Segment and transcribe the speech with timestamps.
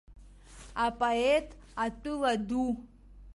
[0.85, 1.49] Апоет
[1.85, 2.67] атәыла ду.